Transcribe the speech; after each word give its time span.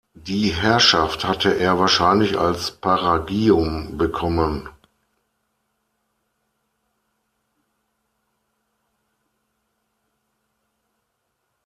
Die 0.17 0.49
Herrschaft 0.51 1.25
hatte 1.25 1.55
er 1.59 1.77
wahrscheinlich 1.77 2.35
als 2.35 2.71
Paragium 2.71 3.99
bekommen. 3.99 4.67